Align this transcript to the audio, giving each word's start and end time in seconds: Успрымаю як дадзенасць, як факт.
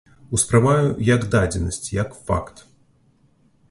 Успрымаю 0.37 0.87
як 1.09 1.21
дадзенасць, 1.37 1.91
як 2.01 2.19
факт. 2.31 2.57